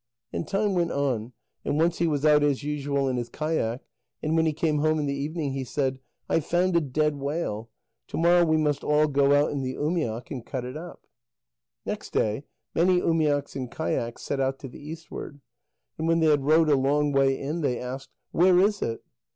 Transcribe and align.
And 0.33 0.47
time 0.47 0.73
went 0.73 0.89
on, 0.91 1.33
and 1.63 1.77
once 1.77 1.99
he 1.99 2.07
was 2.07 2.25
out 2.25 2.41
as 2.41 2.63
usual 2.63 3.07
in 3.07 3.17
his 3.17 3.29
kayak, 3.29 3.81
and 4.23 4.35
when 4.35 4.47
he 4.47 4.51
came 4.51 4.79
home 4.79 4.97
in 4.97 5.05
the 5.05 5.13
evening, 5.13 5.51
he 5.51 5.63
said: 5.63 5.99
"I 6.27 6.33
have 6.35 6.45
found 6.47 6.75
a 6.75 6.81
dead 6.81 7.17
whale; 7.17 7.69
to 8.07 8.17
morrow 8.17 8.43
we 8.43 8.57
must 8.57 8.83
all 8.83 9.07
go 9.07 9.31
out 9.35 9.51
in 9.51 9.61
the 9.61 9.75
umiak 9.75 10.31
and 10.31 10.43
cut 10.43 10.65
it 10.65 10.75
up." 10.75 11.05
Next 11.85 12.13
day 12.13 12.45
many 12.73 12.99
umiaks 12.99 13.55
and 13.55 13.69
kayaks 13.69 14.23
set 14.23 14.39
out 14.39 14.57
to 14.61 14.67
the 14.67 14.81
eastward, 14.83 15.39
and 15.99 16.07
when 16.07 16.19
they 16.19 16.31
had 16.31 16.45
rowed 16.45 16.71
a 16.71 16.75
long 16.75 17.11
way 17.11 17.39
in, 17.39 17.61
they 17.61 17.79
asked: 17.79 18.09
"Where 18.31 18.57
is 18.57 18.81
it?" 18.81 19.03